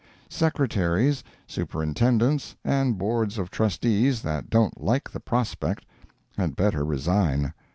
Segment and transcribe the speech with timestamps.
[0.31, 5.85] Secretaries, Superintendents, and Boards of Trustees, that don't like the prospect,
[6.37, 7.53] had better resign.